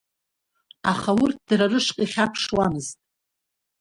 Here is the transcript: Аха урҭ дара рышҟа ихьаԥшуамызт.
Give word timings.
Аха 0.91 1.11
урҭ 1.21 1.37
дара 1.47 1.65
рышҟа 1.71 2.03
ихьаԥшуамызт. 2.05 2.97